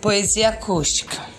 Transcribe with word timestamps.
Poesia 0.00 0.50
acústica. 0.50 1.37